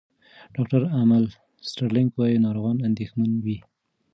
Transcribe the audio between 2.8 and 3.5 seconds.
اندېښمن